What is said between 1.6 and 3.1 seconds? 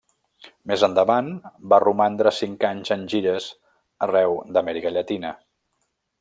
va romandre cinc anys en